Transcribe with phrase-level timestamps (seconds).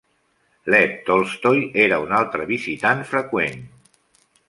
[0.73, 3.67] Lev Tolstoi era un altre visitant freqüent.